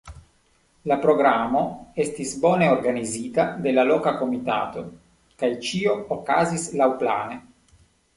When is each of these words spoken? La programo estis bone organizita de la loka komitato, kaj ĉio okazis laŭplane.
La 0.91 0.95
programo 1.01 1.59
estis 2.03 2.31
bone 2.45 2.69
organizita 2.75 3.45
de 3.65 3.73
la 3.75 3.83
loka 3.89 4.13
komitato, 4.21 4.83
kaj 5.43 5.51
ĉio 5.69 5.95
okazis 6.17 6.67
laŭplane. 6.81 7.39